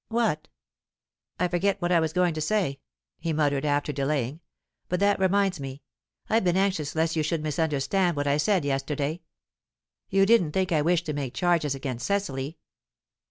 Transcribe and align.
"What?" 0.09 0.47
"I 1.39 1.47
forget 1.47 1.79
what 1.79 1.91
I 1.91 1.99
was 1.99 2.11
going 2.11 2.33
to 2.33 2.41
say," 2.41 2.79
he 3.19 3.33
muttered, 3.33 3.65
after 3.65 3.93
delaying. 3.93 4.39
"But 4.89 4.99
that 4.99 5.19
reminds 5.19 5.59
me; 5.59 5.83
I've 6.27 6.43
been 6.43 6.57
anxious 6.57 6.95
lest 6.95 7.15
you 7.15 7.21
should 7.21 7.43
misunderstand 7.43 8.15
what 8.17 8.25
I 8.25 8.37
said 8.37 8.65
yesterday. 8.65 9.21
You 10.09 10.25
didn't 10.25 10.53
think 10.53 10.71
I 10.71 10.81
wished 10.81 11.05
to 11.05 11.13
make 11.13 11.35
charges 11.35 11.75
against 11.75 12.07
Cecily?" 12.07 12.57